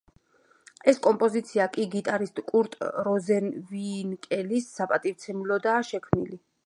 [0.91, 2.77] ეს კომპოზიცია კი გიტარისტ კურტ
[3.09, 6.41] როზენვინკელის საპატივცემლოდაა შექმნილი.